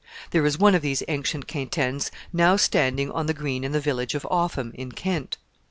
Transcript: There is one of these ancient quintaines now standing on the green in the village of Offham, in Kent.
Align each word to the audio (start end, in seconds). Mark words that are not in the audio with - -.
There 0.31 0.47
is 0.47 0.57
one 0.57 0.73
of 0.73 0.81
these 0.81 1.03
ancient 1.09 1.47
quintaines 1.47 2.09
now 2.33 2.55
standing 2.55 3.11
on 3.11 3.27
the 3.27 3.35
green 3.35 3.63
in 3.63 3.71
the 3.71 3.79
village 3.79 4.15
of 4.15 4.23
Offham, 4.31 4.73
in 4.73 4.93
Kent. 4.93 5.37